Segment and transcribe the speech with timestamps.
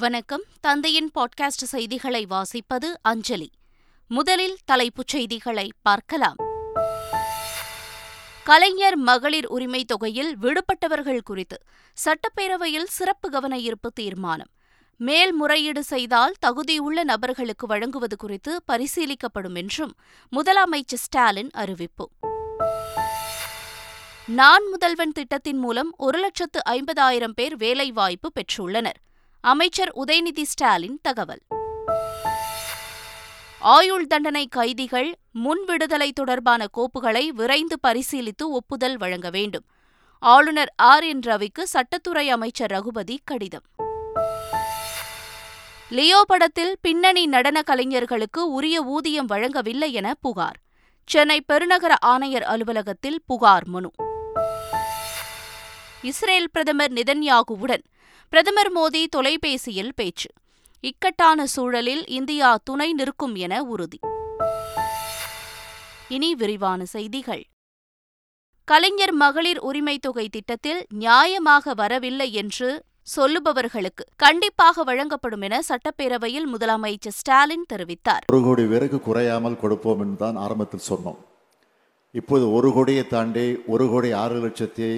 [0.00, 0.42] வணக்கம்.
[0.60, 3.50] தந்தையின் பாட்காஸ்ட் செய்திகளை வாசிப்பது அஞ்சலி.
[4.08, 6.36] முதலில் தலைப்புச் செய்திகளை பார்க்கலாம்.
[8.44, 11.62] கலைஞர் மகளிர் உரிமை தொகையில் விடுபட்டவர்கள் குறித்து
[12.04, 14.50] சட்டப்பேரவையில் சிறப்பு கவன ஈர்ப்பு தீர்மானம்.
[14.96, 19.94] மேல்முறையீடு செய்தால் தகுதியுள்ள நபர்களுக்கு வழங்குவது குறித்து பரிசீலிக்கப்படும் என்றும்
[20.36, 22.10] முதலமைச்சர் ஸ்டாலின் அறிவிப்பு.
[24.26, 29.08] நான் முதல்வன் திட்டத்தின் மூலம் ஒரு லட்சத்து ஐம்பதாயிரம் பேர் வேலைவாய்ப்பு பெற்றுள்ளனர்.
[29.42, 31.40] அமைச்சர் உதயநிதி ஸ்டாலின் தகவல்.
[33.58, 39.64] ஆயுள் தண்டனை கைதிகள் முன் விடுதலை தொடர்பான கோப்புகளை விரைந்து பரிசீலித்து ஒப்புதல் வழங்க வேண்டும்.
[40.18, 43.64] ஆளுநர் ஆர் என் ரவிக்கு சட்டத்துறை அமைச்சர் ரகுபதி கடிதம்.
[45.88, 50.58] லியோ படத்தில் பின்னணி நடன கலைஞர்களுக்கு உரிய ஊதியம் வழங்கவில்லை என புகார்.
[51.04, 53.90] சென்னை பெருநகர ஆணையர் அலுவலகத்தில் புகார் மனு.
[56.08, 57.82] இஸ்ரேல் பிரதமர் நிதன்யாகுவுடன்
[58.32, 60.28] பிரதமர் மோடி தொலைபேசியில் பேச்சு.
[60.80, 63.98] இக்கட்டான சூழலில் இந்தியா துணை நிற்கும் என உறுதி.
[66.08, 67.42] இனி விரிவான செய்திகள்.
[68.64, 72.70] கலைஞர் மகளிர் உரிமை தொகை திட்டத்தில் நியாயமாக வரவில்லை என்று
[73.16, 78.24] சொல்லுபவர்களுக்கு கண்டிப்பாக வழங்கப்படும் என சட்டப்பேரவையில் முதலமைச்சர் ஸ்டாலின் தெரிவித்தார்.
[78.32, 81.20] ஒரு கோடி பேருக்கு குறையாமல் கொடுப்போம் என்று தான் ஆரம்பத்தில் சொன்னோம்.
[82.14, 84.90] இப்போது ஒரு கோடியை தாண்டி ஒரு கோடி ஆறு லட்சத்தி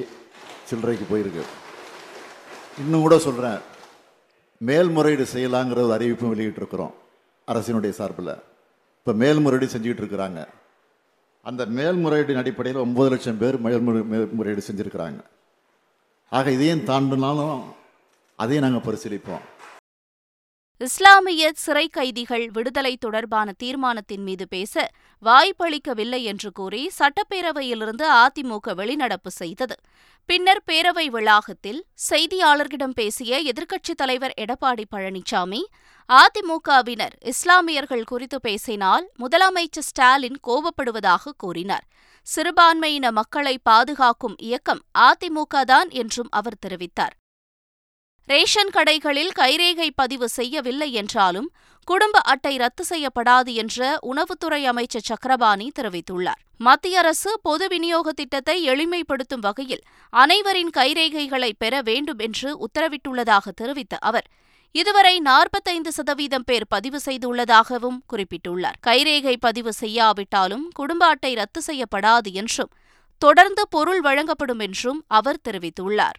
[0.72, 1.44] சில்லறைக்கு போயிருக்கு.
[2.84, 3.60] இன்னும் கூட சொல்கிறேன்
[4.68, 6.94] மேல்முறையீடு செய்யலாங்கிற ஒரு அறிவிப்பும் வெளியிட்டிருக்கிறோம்
[7.52, 8.34] அரசினுடைய சார்பில்.
[8.98, 10.40] இப்போ மேல்முறையீடு செஞ்சுக்கிட்டு இருக்கிறாங்க
[11.48, 15.20] அந்த மேல்முறையீடின் அடிப்படையில் ஒம்பது லட்சம் பேர் மேல்முறை மேல்முறையீடு செஞ்சுருக்கிறாங்க.
[16.38, 17.56] ஆக இதையும் தாண்டினாலும்
[18.42, 19.42] அதையும் நாங்கள் பரிசீலிப்போம்.
[20.80, 24.90] இஸ்லாமிய சிறை கைதிகள் விடுதலை தொடர்பான தீர்மானத்தின் மீது பேச
[25.22, 29.76] வாய்ப்பளிக்கவில்லை என்று கூறி சட்டப்பேரவையிலிருந்து அதிமுக வெளிநடப்பு செய்தது.
[30.28, 35.62] பின்னர் பேரவை வளாகத்தில் செய்தியாளர்களிடம் பேசிய எதிர்க்கட்சித் தலைவர் எடப்பாடி பழனிசாமி
[36.08, 41.86] அதிமுகவினர் இஸ்லாமியர்கள் குறித்து பேசினால் முதலமைச்சர் ஸ்டாலின் கோபப்படுவதாக கூறினார்.
[42.26, 47.16] சிறுபான்மையின மக்களை பாதுகாக்கும் இயக்கம் அதிமுக தான் என்றும் அவர் தெரிவித்தார்.
[48.28, 51.48] ரேஷன் கடைகளில் கைரேகை பதிவு செய்யவில்லை என்றாலும்
[51.88, 56.40] குடும்ப அட்டை ரத்து செய்யப்படாது என்ற உணவுத்துறை அமைச்சர் சக்கரபாணி தெரிவித்துள்ளார்.
[56.56, 64.26] மத்திய அரசு பொது விநியோக திட்டத்தை எளிமைப்படுத்தும் வகையில் அனைவரின் கைரேகைகளை பெற வேண்டும் என்று உத்தரவிட்டுள்ளதாக தெரிவித்த அவர்
[64.72, 68.78] இதுவரை நாற்பத்தைந்து சதவீதம் பேர் பதிவு செய்துள்ளதாகவும் குறிப்பிட்டுள்ளார்.
[68.86, 72.72] கைரேகை பதிவு செய்யாவிட்டாலும் குடும்ப அட்டை ரத்து செய்யப்படாது என்றும்
[73.18, 76.18] தொடர்ந்து பொருள் வழங்கப்படும் என்றும் அவர் தெரிவித்துள்ளார்.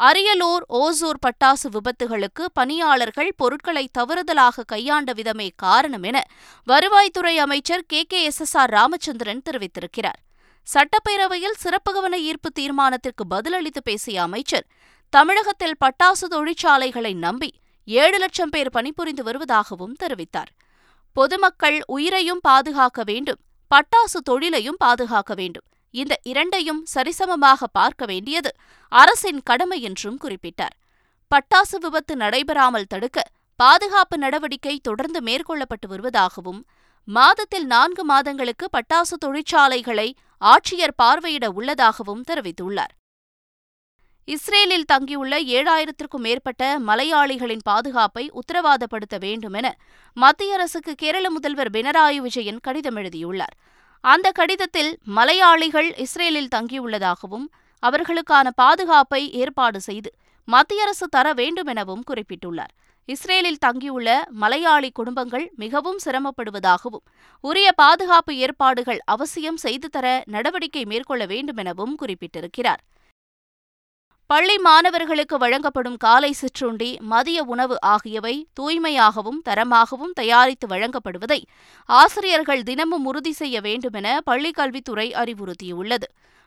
[0.00, 6.24] அரியலூர் ஓசூர் பட்டாசு விபத்துகளுக்கு பணியாளர்கள் பொருட்களை தவறுதலாக கையாண்ட விதமே காரணம் என
[6.66, 8.02] வருவாய்த்துறை அமைச்சர் K.
[8.02, 8.24] K.
[8.24, 8.40] S.
[8.40, 8.56] S.
[8.56, 8.70] R.
[8.70, 10.20] Ramachandran தெரிவித்திருக்கிறார்.
[10.66, 14.66] சட்டப்பேரவையில் சிறப்பு கவன ஈர்ப்பு தீர்மானத்திற்கு பதிலளித்து பேசிய அமைச்சர்
[15.10, 17.50] தமிழகத்தில் பட்டாசு தொழிற்சாலைகளை நம்பி
[17.84, 20.50] ஏழு லட்சம் பேர் பணிபுரிந்து வருவதாகவும் தெரிவித்தார்.
[21.12, 23.40] பொதுமக்கள் உயிரையும் பாதுகாக்க வேண்டும்
[23.70, 25.64] பட்டாசு தொழிலையும் பாதுகாக்க வேண்டும்
[25.94, 28.50] இந்த இரண்டையும் சரிசமமாக பார்க்க வேண்டியது
[28.92, 30.76] அரசின் கடமை என்றும் குறிப்பிட்டார்.
[31.30, 33.18] பட்டாசு விபத்து நடைபெறாமல் தடுக்க
[33.60, 36.60] பாதுகாப்பு நடவடிக்கை தொடர்ந்து மேற்கொள்ளப்பட்டு வருவதாகவும்
[37.08, 40.08] மாதத்தில் நான்கு மாதங்களுக்கு பட்டாசு தொழிற்சாலைகளை
[40.42, 42.92] ஆட்சியர் பார்வையிட உள்ளதாகவும் தெரிவித்துள்ளார்.
[44.28, 49.66] இஸ்ரேலில் தங்கியுள்ள ஏழாயிரத்திற்கும் மேற்பட்ட மலையாளிகளின் பாதுகாப்பை உத்தரவாதப்படுத்த வேண்டுமென
[50.16, 53.56] மத்திய அரசுக்கு கேரள முதல்வர் பினராயி விஜயன் கடிதம் எழுதியுள்ளார்.
[54.04, 57.46] அந்த கடிதத்தில் மலையாளிகள் இஸ்ரேலில் தங்கியுள்ளதாகவும்
[57.82, 60.10] அவர்களுக்கான பாதுகாப்பை ஏற்பாடு செய்து
[60.48, 62.72] மத்திய அரசு தர வேண்டுமெனவும் குறிப்பிட்டுள்ளார்.
[63.08, 64.08] இஸ்ரேலில் தங்கியுள்ள
[64.42, 67.04] மலையாளி குடும்பங்கள் மிகவும் சிரமப்படுவதாகவும்
[67.44, 72.82] உரிய பாதுகாப்பு ஏற்பாடுகள் அவசியம் செய்து தர நடவடிக்கை மேற்கொள்ள வேண்டுமெனவும் குறிப்பிட்டிருக்கிறார்.
[74.30, 81.38] பள்ளி மாணவர்களுக்கு வழங்கப்படும் காலை சிற்றுண்டி மதிய உணவு ஆகியவை தூய்மையாகவும் தரமாகவும் தயாரித்து வழங்கப்படுவதை
[81.88, 86.06] ஆசிரியர்கள் தினமும் உறுதி செய்ய வேண்டுமென பள்ளிக் கல்வித்துறை அறிவுறுத்தியுள்ளது.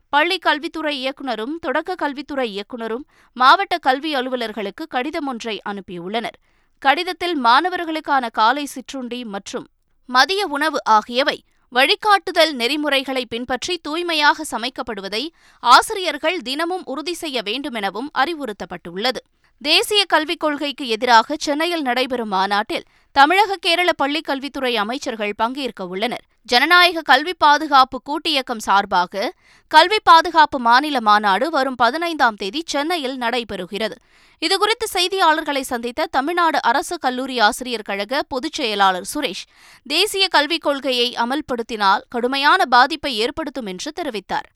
[0.09, 6.37] பள்ளிக் கல்வித்துறை இயக்குநரும் தொடக்க கல்வித்துறை இயக்குநரும் மாவட்ட கல்வி அலுவலர்களுக்கு கடிதம் ஒன்றை அனுப்பியுள்ளனர்.
[6.79, 9.67] கடிதத்தில் மாணவர்களுக்கான காலை சிற்றுண்டி மற்றும்
[10.09, 11.37] மதிய உணவு ஆகியவை
[11.75, 15.21] வழிகாட்டுதல் நெறிமுறைகளை பின்பற்றி தூய்மையாக சமைக்கப்படுவதை
[15.59, 19.21] ஆசிரியர்கள் தினமும் உறுதி செய்ய வேண்டுமெனவும் அறிவுறுத்தப்பட்டுள்ளது.
[19.61, 26.23] தேசிய கல்விக் கொள்கைக்கு எதிராக சென்னையில் நடைபெறும் மாநாட்டில் தமிழக கேரள பள்ளிக் கல்வித்துறை அமைச்சர்கள் பங்கேற்க உள்ளனர்.
[26.41, 29.33] ஜனநாயக கல்வி பாதுகாப்பு கூட்டியக்கம் சார்பாக
[29.67, 33.95] கல்வி பாதுகாப்பு மாநில மாநாடு வரும் பதினைந்தாம் தேதி சென்னையில் நடைபெறுகிறது.
[34.41, 39.45] இதுகுறித்து செய்தியாளர்களை சந்தித்த தமிழ்நாடு அரசு கல்லூரி ஆசிரியர் கழக பொதுச் செயலாளர் சுரேஷ்
[39.83, 44.49] தேசிய கல்விக் கொள்கையை அமல்படுத்தினால் கடுமையான பாதிப்பை ஏற்படுத்தும் என்று தெரிவித்தார்.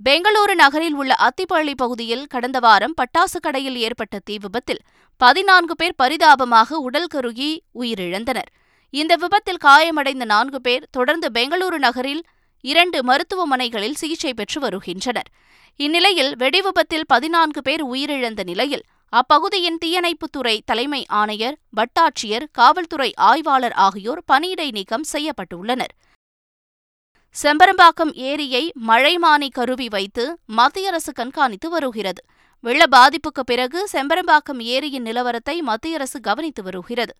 [0.00, 4.80] பெங்களூரு நகரில் உள்ள அத்திப்பள்ளி பகுதியில் கடந்த வாரம் பட்டாசு கடையில் ஏற்பட்ட தீ விபத்தில்
[5.20, 7.50] பதினான்கு பேர் பரிதாபமாக உடல் கருகி
[7.80, 8.48] உயிரிழந்தனர்.
[8.94, 12.22] இந்த விபத்தில் காயமடைந்த நான்கு பேர் தொடர்ந்து பெங்களூரு நகரில்
[12.64, 15.30] இரண்டு மருத்துவமனைகளில் சிகிச்சை பெற்று வருகின்றனர்.
[15.80, 24.68] இந்நிலையில் வெடிவிபத்தில் பதினான்கு பேர் உயிரிழந்த நிலையில் அப்பகுதியின் தீயணைப்புத்துறை தலைமை ஆணையர் வட்டாட்சியர் காவல்துறை ஆய்வாளர் ஆகியோர் பணியிடை
[24.70, 25.92] நீக்கம் செய்யப்பட்டுள்ளனர்.
[27.34, 30.24] செம்பரம்பாக்கம் ஏரியை மழைமானி கருவி வைத்து
[30.58, 32.20] மத்திய அரசு கண்காணித்து வருகிறது.
[32.64, 37.14] வெள்ள பாதிப்புக்கு பிறகு செம்பரம்பாக்கம் ஏரியின் நிலவரத்தை மத்திய அரசு கவனித்து வருகிறது.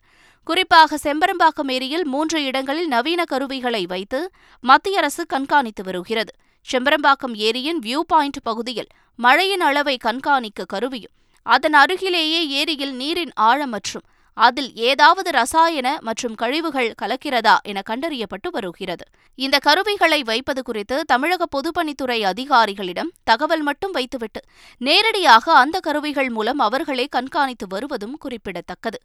[0.46, 4.20] குறிப்பாக செம்பரம்பாக்கம் ஏரியில் மூன்று இடங்களில் நவீன கருவிகளை வைத்து
[4.64, 6.32] மத்திய அரசு கண்காணித்து வருகிறது.
[6.66, 11.14] செம்பரம்பாக்கம் ஏரியின் வியூ பாயிண்ட் பகுதியில் மழையின் அளவை கண்காணிக்க கருவியும்
[11.46, 14.06] அதன் அருகிலேயே ஏரியில் நீரின் ஆழம் மற்றும்
[14.36, 19.04] அதில் ஏதாவது ரசாயன மற்றும் கழிவுகள் கலக்கிறதா என கண்டறியப்பட்டு வருகிறது.
[19.34, 24.40] இந்த கருவிகளை வைப்பது குறித்து தமிழக பொதுப்பணித்துறை அதிகாரிகளிடம் தகவல் மட்டும் வைத்துவிட்டு
[24.80, 29.00] நேரடியாக அந்த கருவிகள் மூலம் அவர்களே கண்காணித்து வருவதும் குறிப்பிடத்தக்கது.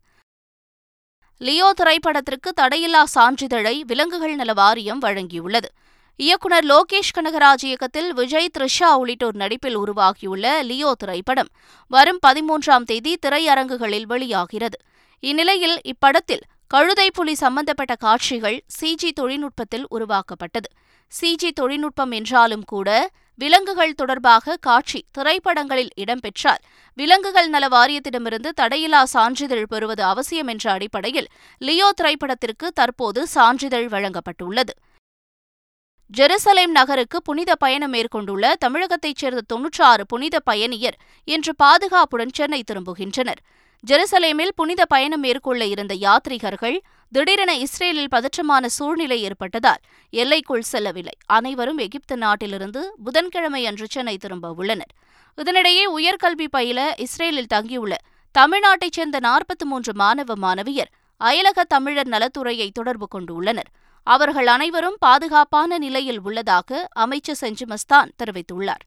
[1.42, 5.70] லியோ திரைப்படத்திற்கு தடையில்லா சான்றிதழை விலங்குகள் நல வாரியம் வழங்கியுள்ளது.
[6.16, 11.50] இயக்குநர் லோகேஷ் கனகராஜ் இயக்கத்தில் விஜய் த்ரிஷா உள்ளிட்டோர் நடிப்பில் உருவாகியுள்ள லியோ திரைப்படம்
[11.88, 14.78] வரும் பதிமூன்றாம் தேதி திரையரங்குகளில் வெளியாகிறது.
[15.20, 20.70] இந்நிலையில் இப்படத்தில் கழுதை புலி சம்பந்தப்பட்ட காட்சிகள் சிஜி தொழில்நுட்பத்தில் உருவாக்கப்பட்டது.
[21.12, 26.62] சிஜி தொழில்நுட்பம் என்றாலும் கூட விலங்குகள் தொடர்பாக காட்சி திரைப்படங்களில் இடம்பெற்றால்
[26.94, 31.28] விலங்குகள் நல வாரியத்திடமிருந்து தடையில்லா சான்றிதழ் பெறுவது அவசியம் என்ற அடிப்படையில்
[31.58, 34.74] லியோ திரைப்படத்திற்கு தற்போது சான்றிதழ் வழங்கப்பட்டுள்ளது.
[36.18, 43.42] ஜெருசலேம் நகருக்கு புனித பயணம் மேற்கொண்டுள்ள தமிழகத்தைச் சேர்ந்த தொன்னூற்றாறு புனித பயணியர் இன்று பாதுகாப்புடன் சென்னை திரும்புகின்றனர்.
[43.84, 46.78] ஜெருசலேமில் புனித பயணம் மேற்கொள்ள இருந்த யாத்ரிகர்கள்
[47.12, 49.82] திடீரென இஸ்ரேலில் பதற்றமான சூழ்நிலை ஏற்பட்டதால்
[50.14, 51.14] எல்லைக்குள் செல்லவில்லை.
[51.26, 54.92] அனைவரும் எகிப்து நாட்டிலிருந்து புதன்கிழமை அன்று சென்னை திரும்ப உள்ளனர்.
[55.38, 57.96] இதனிடையே உயர்கல்வி பயில இஸ்ரேலில் தங்கியுள்ள
[58.36, 60.92] தமிழ்நாட்டைச் சேர்ந்த நாற்பத்தி மூன்று மாணவ மாணவியர்
[61.22, 63.72] அயலக தமிழர் நலத்துறையை தொடர்பு கொண்டுள்ளனர்
[64.08, 68.84] அவர்கள் அனைவரும் பாதுகாப்பான நிலையில் உள்ளதாக அமைச்சர் செஞ்சு மஸ்தான் தெரிவித்துள்ளார்.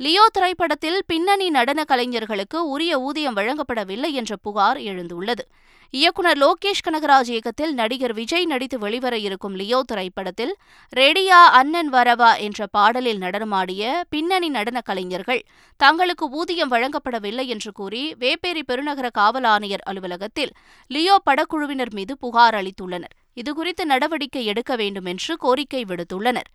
[0.00, 5.44] லியோ திரைப்படத்தில் பின்னணி நடன கலைஞர்களுக்கு உரிய ஊதியம் வழங்கப்படவில்லை என்ற புகார் எழுந்துள்ளது.
[5.90, 10.54] இயக்குநர் லோகேஷ் கனகராஜ் இயக்கத்தில் நடிகர் விஜய் நடித்து வெளிவர இருக்கும் லியோ திரைப்படத்தில்
[10.92, 15.42] ரெடியா அண்ணன் வரவா என்ற பாடலில் நடனமாடிய பின்னணி நடன கலைஞர்கள்
[15.80, 20.52] தங்களுக்கு ஊதியம் வழங்கப்படவில்லை என்று கூறி வேப்பேரி பெருநகர காவல் ஆணையர் அலுவலகத்தில்
[20.90, 23.14] லியோ படக்குழுவினர் மீது புகார் அளித்துள்ளனர்.
[23.36, 26.50] இதுகுறித்து நடவடிக்கை எடுக்க வேண்டும் என்று கோரிக்கை விடுத்துள்ளனர்.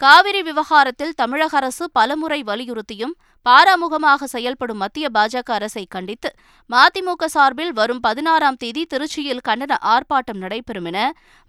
[0.00, 3.12] காவிரி விவகாரத்தில் தமிழக அரசு பலமுறை வலியுறுத்தியும்
[3.46, 6.30] பாராமுகமாக செயல்படும் மத்திய பாஜக அரசை கண்டித்து
[6.70, 10.98] மதிமுக சார்பில் வரும் பதினாறாம் தேதி திருச்சியில் கண்டன ஆர்ப்பாட்டம் நடைபெறும் என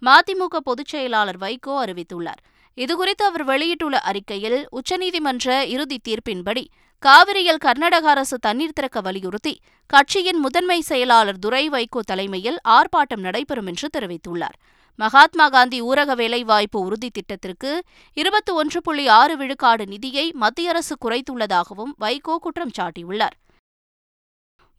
[0.02, 2.42] மதிமுக பொதுச் செயலாளர் வைகோ அறிவித்துள்ளார்.
[2.78, 6.64] இதுகுறித்து அவர் வெளியிட்டுள்ள அறிக்கையில் உச்சநீதிமன்ற இறுதி தீர்ப்பின்படி
[7.02, 9.52] காவிரியில் கர்நாடக அரசு தண்ணீர் திறக்க வலியுறுத்தி
[9.86, 14.56] கட்சியின் முதன்மை செயலாளர் துரை வைகோ தலைமையில் ஆர்ப்பாட்டம் நடைபெறும் என்று தெரிவித்துள்ளார்.
[14.98, 17.70] மகாத்மா காந்தி ஊரக வேலைவாய்ப்பு உறுதி திட்டத்திற்கு
[18.16, 23.36] இருபத்தி ஒன்று புள்ளி ஆறு விழுக்காடு நிதியை மத்திய அரசு குறைத்துள்ளதாகவும் வைகோ குற்றம் சாட்டியுள்ளார்.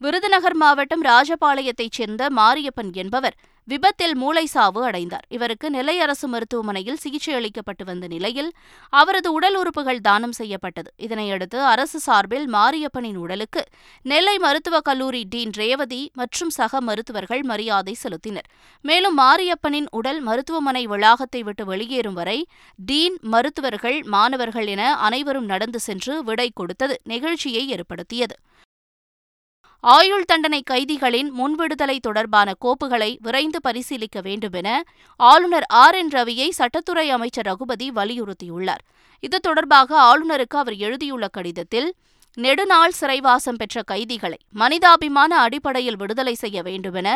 [0.02, 5.26] விருதுநகர் மாவட்டம் ராஜபாளையத்தைச் சேர்ந்த மாரியப்பன் என்பவர் விபத்தில் மூளை சாவு அடைந்தார்.
[5.30, 8.52] இவருக்கு நெல்லை அரசு மருத்துவமனையில் சிகிச்சை அளிக்கப்பட்டு வந்த நிலையில்
[8.90, 10.94] அவரது உடல் உறுப்புகள் தானம் செய்யப்பட்டது.
[10.98, 13.64] இதனையடுத்து அரசு சார்பில் மாரியப்பனின் உடலுக்கு
[14.02, 18.50] நெல்லை மருத்துவக் கல்லூரி டீன் ரேவதி மற்றும் சக மருத்துவர்கள் மரியாதை செலுத்தினர்.
[18.82, 26.24] மேலும் மாரியப்பனின் உடல் மருத்துவமனை வளாகத்தை விட்டு வெளியேறும் வரை டீன் மருத்துவர்கள் மாணவர்கள் என அனைவரும் நடந்து சென்று
[26.24, 27.02] விடை கொடுத்தது.
[27.10, 28.36] நெகிழ்ச்சியை ஏற்படுத்தியது.
[29.84, 34.68] ஆயுள் தண்டனை கைதிகளின் முன்விடுதலை தொடர்பான கோப்புகளை விரைந்து பரிசீலிக்க வேண்டுமென
[35.20, 38.84] ஆளுநர் ஆர் என் ரவியை சட்டத்துறை அமைச்சர் ரகுபதி வலியுறுத்தியுள்ளார்.
[39.20, 41.90] இது தொடர்பாக ஆளுநருக்கு அவர் எழுதியுள்ள கடிதத்தில்
[42.38, 47.10] நெடுநாள் சிறைவாசம் பெற்ற கைதிகளை மனிதாபிமான அடிப்படையில் விடுதலை செய்ய வேண்டுமென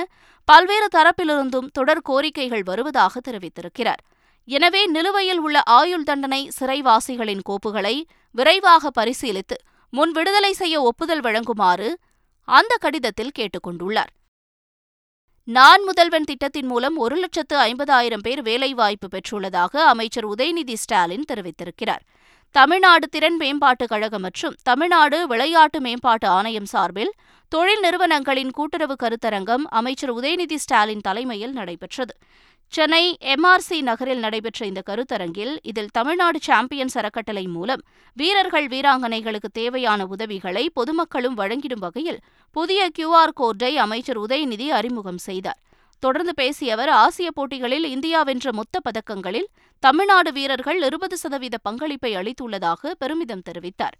[0.47, 4.03] பல்வேறு தரப்பிலிருந்தும் தொடர் கோரிக்கைகள் வருவதாக தெரிவித்திருக்கிறார்.
[4.47, 7.95] எனவே நிலுவையில் உள்ள ஆயுள் தண்டனை சிறைவாசிகளின் கோப்புகளை
[8.35, 9.57] விரைவாக பரிசீலித்து
[9.93, 11.89] முன் விடுதலை செய்ய ஒப்புதல் வழங்குமாறு
[12.49, 14.13] அந்த கடிதத்தில் கேட்டுக்கொண்டுள்ளார்.
[15.43, 22.03] நான் முதல்வன் திட்டத்தின் மூலம் ஒரு லட்சத்து ஐம்பதாயிரம் பேர் வேலைவாய்ப்பு பெற்றுள்ளதாக அமைச்சர் உதயநிதி ஸ்டாலின் தெரிவித்திருக்கிறார்.
[22.51, 27.11] தமிழ்நாடு திறன் மேம்பாட்டுக் கழகம் மற்றும் தமிழ்நாடு விளையாட்டு மேம்பாட்டு ஆணையம் சார்பில்
[27.49, 32.17] தொழில் நிறுவனங்களின் கூட்டுறவு கருத்தரங்கம் அமைச்சர் உதயநிதி ஸ்டாலின் தலைமையில் நடைபெற்றது.
[32.73, 37.83] சென்னை எம்ஆர்சி நகரில் நடைபெற்ற இந்த கருத்தரங்கில் இதில் தமிழ்நாடு சாம்பியன்ஸ் அறக்கட்டளை மூலம்
[38.17, 42.19] வீரர்கள் வீராங்கனைகளுக்கு தேவையான உதவிகளை பொதுமக்களும் வழங்கிடும் வகையில்
[42.51, 45.59] புதிய கியூஆர் கோர்டை அமைச்சர் உதயநிதி அறிமுகம் செய்தார்.
[45.99, 52.91] தொடர்ந்து பேசிய அவர் ஆசிய போட்டிகளில் இந்தியா வென்ற மொத்த பதக்கங்களில் தமிழ்நாடு வீரர்கள் இருபது சதவீத பங்களிப்பை அளித்துள்ளதாக
[52.99, 53.97] பெருமிதம் தெரிவித்தார்.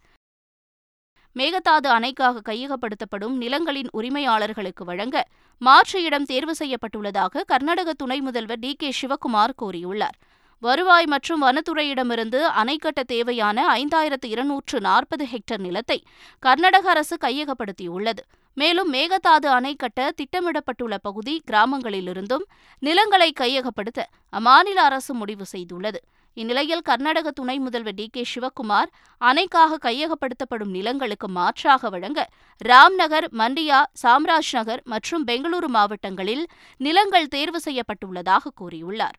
[1.38, 5.18] மேகதாது அணைக்காக கையகப்படுத்தப்படும் நிலங்களின் உரிமையாளர்களுக்கு வழங்க
[5.62, 10.18] மாற்று இடம் தேர்வு செய்யப்பட்டுள்ளதாக கர்நாடக துணை முதல்வர் டி கே சிவக்குமார் கூறியுள்ளார்.
[10.62, 16.00] வருவாய் மற்றும் வனத்துறையிடமிருந்து அணை கட்ட தேவையான ஐந்தாயிரத்து இருநூற்று நாற்பது ஹெக்டேர் நிலத்தை
[16.44, 18.24] கர்நாடக அரசு கையகப்படுத்தியுள்ளது.
[18.58, 22.46] மேலும் மேகதாது அணை கட்ட திட்டமிடப்பட்டுள்ள பகுதி கிராமங்களிலிருந்தும்
[22.80, 24.00] நிலங்களை கையகப்படுத்த
[24.34, 26.02] அம்மாநில அரசு முடிவு செய்துள்ளது.
[26.42, 28.90] இந்நிலையில் கர்நாடக துணை முதல்வர் டி கே சிவக்குமார்
[29.22, 32.20] அணைக்காக கையகப்படுத்தப்படும் நிலங்களுக்கு மாற்றாக வழங்க
[32.62, 36.44] ராம்நகர் மண்டியா சாம்ராஜ் நகர் மற்றும் பெங்களூரு மாவட்டங்களில்
[36.88, 39.18] நிலங்கள் தேர்வு செய்யப்பட்டுள்ளதாக கூறியுள்ளார்.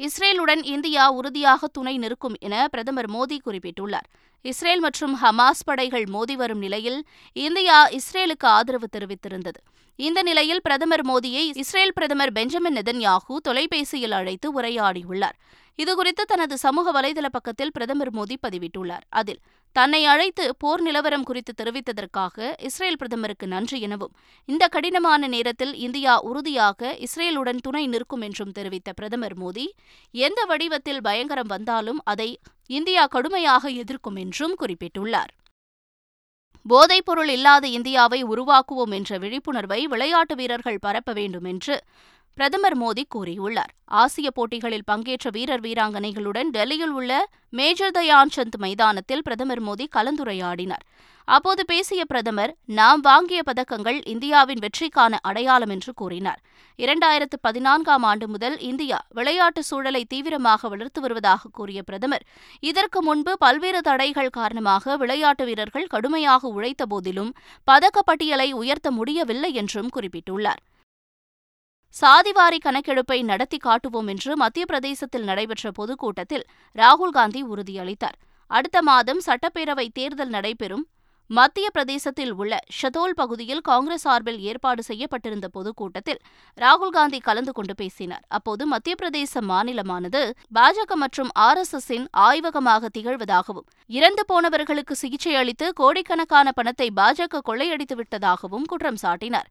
[0.00, 4.08] இஸ்ரேலுடன் இந்தியா உறுதியாக துணை நிற்கும் என பிரதமர் மோடி குறிப்பிட்டுள்ளார்.
[4.44, 7.00] இஸ்ரேல் மற்றும் ஹமாஸ் படைகள் மோதி வரும் நிலையில்
[7.46, 9.60] இந்தியா இஸ்ரேலுக்கு ஆதரவு தெரிவித்திருந்தது.
[9.98, 15.36] இந்த நிலையில் பிரதமர் மோடியை இஸ்ரேல் பிரதமர் பெஞ்சமின் நெதன்யாகு தொலைபேசியில் அழைத்து உரையாடியுள்ளார்.
[15.78, 19.04] இதுகுறித்து தனது சமூக வலைதள பக்கத்தில் பிரதமர் மோடி பதிவிட்டுள்ளார்.
[19.20, 19.40] அதில்
[19.76, 24.14] தன்னை அழைத்து போர் நிலவரம் குறித்து தெரிவித்ததற்காக இஸ்ரேல் பிரதமருக்கு நன்றி எனவும்
[24.48, 29.66] இந்த கடினமான நேரத்தில் இந்தியா உறுதியாக இஸ்ரேலுடன் துணை நிற்கும் என்றும் தெரிவித்த பிரதமர் மோடி
[30.14, 32.30] எந்த வடிவத்தில் பயங்கரம் வந்தாலும் அதை
[32.70, 35.32] இந்தியா கடுமையாக எதிர்க்கும் என்றும் குறிப்பிட்டுள்ளார்.
[36.66, 41.76] போதைப்பொருள் இல்லாத இந்தியாவை உருவாக்குவோம் என்ற விழிப்புணர்வை விளையாட்டு வீரர்கள் பரப்ப வேண்டும் என்று
[42.34, 43.72] பிரதமர் மோடி கூறியுள்ளார்.
[43.84, 47.12] ஆசிய போட்டிகளில் பங்கேற்ற வீரர் வீராங்கனைகளுடன் டெல்லியில் உள்ள
[47.48, 50.86] மேஜர் தயான் சந்த் மைதானத்தில் பிரதமர் மோடி கலந்துரையாடினார்.
[51.24, 56.40] அப்போது பேசிய பிரதமர் நாம் வாங்கிய பதக்கங்கள் இந்தியாவின் வெற்றிக்கான அடையாளம் என்று கூறினார்.
[56.78, 62.26] இரண்டாயிரத்து பதினான்காம் ஆண்டு முதல் இந்தியா விளையாட்டு சூழலை தீவிரமாக வளர்த்து வருவதாக கூறிய பிரதமர்
[62.60, 67.32] இதற்கு முன்பு பல்வேறு தடைகள் காரணமாக விளையாட்டு வீரர்கள் கடுமையாக உழைத்த போதிலும்
[67.68, 70.62] பதக்கப்பட்டியலை உயர்த்த முடியவில்லை என்றும் குறிப்பிட்டுள்ளார்.
[72.00, 76.44] சாதிவாரி கணக்கெடுப்பை நடத்தி காட்டுவோம் என்று மத்திய பிரதேசத்தில் நடைபெற்ற பொதுக்கூட்டத்தில்
[76.76, 78.16] ராகுல்காந்தி உறுதியளித்தார்.
[78.50, 80.84] அடுத்த மாதம் சட்டப்பேரவை தேர்தல் நடைபெறும்.
[81.30, 86.20] மத்திய பிரதேசத்தில் உள்ள ஷதோல் பகுதியில் காங்கிரஸ் சார்பில் ஏற்பாடு செய்யப்பட்டிருந்த பொதுக்கூட்டத்தில்
[86.58, 88.24] ராகுல்காந்தி கலந்து கொண்டு பேசினார்.
[88.36, 90.22] அப்போது மத்திய பிரதேச மாநிலமானது
[90.58, 97.96] பாஜக மற்றும் ஆர் எஸ் எஸின் ஆய்வகமாக திகழ்வதாகவும் இறந்து போனவர்களுக்கு சிகிச்சை அளித்து கோடிக்கணக்கான பணத்தை பாஜக கொள்ளையடித்து
[98.00, 99.50] விட்டதாகவும் குற்றம் சாட்டினார்.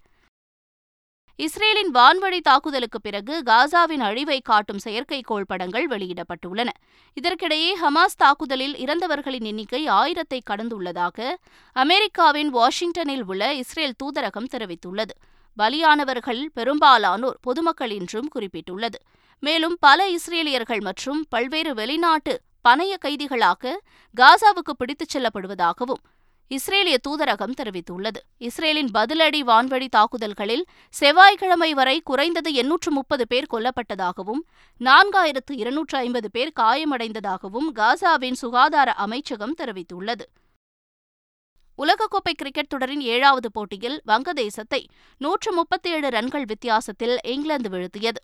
[1.39, 6.69] இஸ்ரேலின் வான்வழி தாக்குதலுக்கு பிறகு காசாவின் அழிவை காட்டும் செயற்கைக்கோள் படங்கள் வெளியிடப்பட்டுள்ளன.
[7.17, 11.29] இதற்கிடையே ஹமாஸ் தாக்குதலில் இறந்தவர்களின் எண்ணிக்கை ஆயிரத்தை கடந்துள்ளதாக
[11.75, 15.15] அமெரிக்காவின் வாஷிங்டனில் உள்ள இஸ்ரேல் தூதரகம் தெரிவித்துள்ளது.
[15.57, 18.99] பலியானவர்கள் பெரும்பாலானோர் பொதுமக்கள் என்றும் குறிப்பிட்டுள்ளது.
[19.39, 23.79] மேலும் பல இஸ்ரேலியர்கள் மற்றும் பல்வேறு வெளிநாட்டு பணைய கைதிகளாக
[24.15, 26.01] காசாவுக்கு பிடித்துச் செல்லப்படுவதாகவும்
[26.55, 28.19] இஸ்ரேலிய தூதரகம் தெரிவித்துள்ளது.
[28.47, 34.41] இஸ்ரேலின் பதிலடி வான்வழி தாக்குதல்களில் செவ்வாய்க்கிழமை வரை குறைந்தது எண்ணூற்று முப்பது பேர் கொல்லப்பட்டதாகவும்
[34.81, 40.25] நான்காயிரத்து இருநூற்று ஐம்பது பேர் காயமடைந்ததாகவும் காசாவின் சுகாதார அமைச்சகம் தெரிவித்துள்ளது.
[41.79, 44.81] உலகக்கோப்பை கிரிக்கெட் தொடரின் ஏழாவது போட்டியில் வங்கதேசத்தை
[45.21, 48.21] நூற்று முப்பத்தி ஏழு ரன்கள் வித்தியாசத்தில் இங்கிலாந்து வீழ்த்தியது.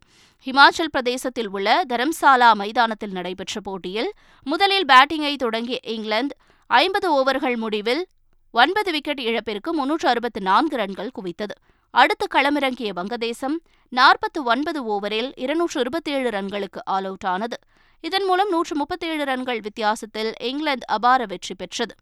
[0.48, 4.12] ஹிமாச்சல் பிரதேசத்தில் உள்ள தரம்சாலா மைதானத்தில் நடைபெற்ற போட்டியில்
[4.46, 6.36] முதலில் பேட்டிங்கை தொடங்கிய இங்கிலாந்து
[6.70, 8.04] ஐம்பது ஓவர்கள் முடிவில்
[8.52, 11.56] ஒன்பது விக்கெட் இழப்பிற்கு முன்னூற்று அறுபத்து நான்கு ரன்கள் குவித்தது.
[11.92, 13.58] அடுத்து களமிறங்கிய வங்கதேசம்
[13.90, 17.58] நாற்பத்து ஒன்பது ஓவரில் இருநூற்று இருபத்தி ஏழு ரன்களுக்கு ஆல் அவுட் ஆனது.
[18.02, 21.96] இதன் மூலம் நூற்று முப்பத்தேழு ரன்கள் வித்தியாசத்தில் இங்கிலாந்து அபார வெற்றி பெற்றது.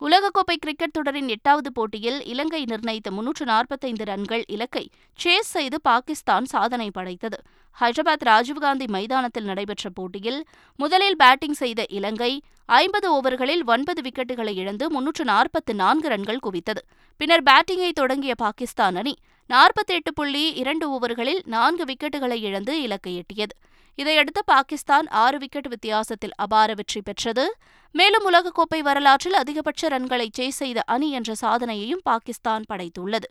[0.00, 4.82] உலகக்கோப்பை கிரிக்கெட் தொடரின் எட்டாவது போட்டியில் இலங்கை நிர்ணயித்த முன்னூற்று நாற்பத்தைந்து ரன்கள் இலக்கை
[5.18, 7.38] சேஸ் செய்து பாகிஸ்தான் சாதனை படைத்தது.
[7.80, 10.40] ஹைதராபாத் ராஜீவ்காந்தி மைதானத்தில் நடைபெற்ற போட்டியில்
[10.76, 16.82] முதலில் பேட்டிங் செய்த இலங்கை ஐம்பது ஓவர்களில் ஒன்பது விக்கெட்டுகளை இழந்து முன்னூற்று நாற்பத்து நான்கு ரன்கள் குவித்தது.
[17.16, 19.14] பின்னர் பேட்டிங்கை தொடங்கிய பாகிஸ்தான் அணி
[19.50, 23.56] நாற்பத்தி எட்டு புள்ளி இரண்டு ஓவர்களில் நான்கு விக்கெட்டுகளை இழந்து இலக்கை எட்டியது.
[23.94, 27.54] இதையடுத்து பாகிஸ்தான் ஆறு விக்கெட் வித்தியாசத்தில் அபார வெற்றி பெற்றது.
[27.92, 33.28] மேலும் உலகக்கோப்பை வரலாற்றில் அதிகபட்ச ரன்களை சேஸ் செய்த அணி என்ற சாதனையையும் பாகிஸ்தான் படைத்துள்ளது.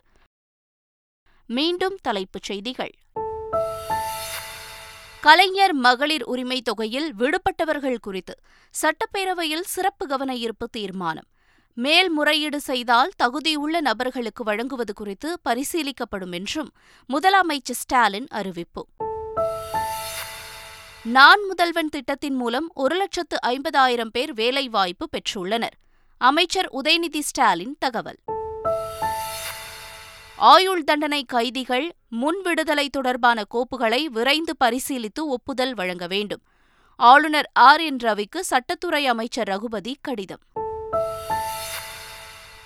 [1.48, 2.91] மீண்டும் தலைப்புச் செய்திகள்.
[5.22, 8.36] கலைஞர் மகளிர் உரிமை தொகையில் விடுபட்டவர்கள் குறித்து
[8.82, 11.27] சட்டப்பேரவையில் சிறப்பு கவன ஈர்ப்பு தீர்மானம்.
[11.74, 16.72] மேல்முறையீடு செய்தால் தகுதியுள்ள நபர்களுக்கு வழங்குவது குறித்து பரிசீலிக்கப்படும் என்றும்
[17.13, 18.88] முதலமைச்சர் ஸ்டாலின் அறிவிப்பு.
[21.03, 25.72] நான் முதல்வன் திட்டத்தின் மூலம் ஒரு லட்சத்து ஐம்பதாயிரம் பேர் வேலைவாய்ப்பு பெற்றுள்ளனர்.
[26.17, 28.15] அமைச்சர் உதயநிதி ஸ்டாலின் தகவல்.
[30.36, 36.41] ஆயுள் தண்டனை கைதிகள் முன் விடுதலை தொடர்பான கோப்புகளை விரைந்து பரிசீலித்து ஒப்புதல் வழங்க வேண்டும்.
[36.95, 40.41] ஆளுநர் ஆர் என் ரவிக்கு சட்டத்துறை அமைச்சர் ரகுபதி கடிதம்.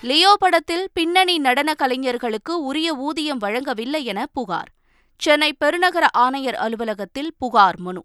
[0.00, 4.68] லியோ படத்தில் பின்னணி நடன கலைஞர்களுக்கு உரிய ஊதியம் வழங்கவில்லை என புகார்.
[5.16, 8.02] சென்னை பெருநகர ஆணையர் அலுவலகத்தில் புகார் மனு.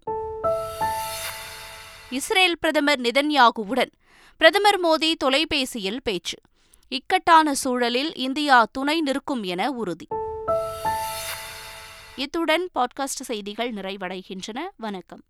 [2.14, 3.90] இஸ்ரேல் பிரதமர் நிதன்யாகுவுடன்
[4.36, 6.38] பிரதமர் மோடி தொலைபேசியில் பேச்சு.
[6.88, 10.06] இக்கட்டான சூழலில் இந்தியா துணை நிற்கும் என உறுதி.
[12.16, 14.58] இத்துடன் பாட்காஸ்ட் செய்திகள் நிறைவடைகின்றன.
[14.76, 15.22] வணக்கம்.